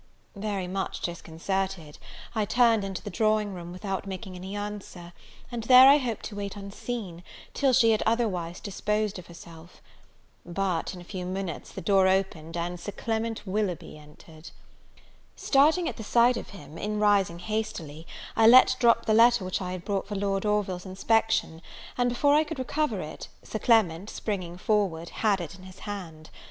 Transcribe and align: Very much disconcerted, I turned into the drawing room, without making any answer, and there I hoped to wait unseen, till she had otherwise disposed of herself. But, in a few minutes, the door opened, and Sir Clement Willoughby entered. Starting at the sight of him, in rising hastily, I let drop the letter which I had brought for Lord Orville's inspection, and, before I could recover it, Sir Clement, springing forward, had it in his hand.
Very 0.35 0.67
much 0.67 1.01
disconcerted, 1.01 1.99
I 2.33 2.43
turned 2.45 2.83
into 2.83 3.03
the 3.03 3.11
drawing 3.11 3.53
room, 3.53 3.71
without 3.71 4.07
making 4.07 4.33
any 4.35 4.55
answer, 4.55 5.13
and 5.51 5.61
there 5.65 5.87
I 5.87 5.99
hoped 5.99 6.25
to 6.25 6.35
wait 6.35 6.55
unseen, 6.55 7.23
till 7.53 7.71
she 7.71 7.91
had 7.91 8.01
otherwise 8.03 8.59
disposed 8.59 9.19
of 9.19 9.27
herself. 9.27 9.79
But, 10.43 10.95
in 10.95 11.01
a 11.01 11.03
few 11.03 11.27
minutes, 11.27 11.71
the 11.71 11.81
door 11.81 12.07
opened, 12.07 12.57
and 12.57 12.79
Sir 12.79 12.93
Clement 12.93 13.45
Willoughby 13.45 13.95
entered. 13.95 14.49
Starting 15.35 15.87
at 15.87 15.97
the 15.97 16.03
sight 16.03 16.35
of 16.35 16.49
him, 16.49 16.79
in 16.79 16.97
rising 16.99 17.37
hastily, 17.37 18.07
I 18.35 18.47
let 18.47 18.75
drop 18.79 19.05
the 19.05 19.13
letter 19.13 19.45
which 19.45 19.61
I 19.61 19.71
had 19.71 19.85
brought 19.85 20.07
for 20.07 20.15
Lord 20.15 20.45
Orville's 20.47 20.83
inspection, 20.87 21.61
and, 21.95 22.09
before 22.09 22.33
I 22.33 22.43
could 22.43 22.57
recover 22.57 23.01
it, 23.01 23.27
Sir 23.43 23.59
Clement, 23.59 24.09
springing 24.09 24.57
forward, 24.57 25.09
had 25.09 25.39
it 25.39 25.53
in 25.53 25.61
his 25.65 25.81
hand. 25.85 26.31